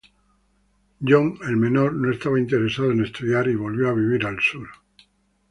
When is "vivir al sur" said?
3.93-4.67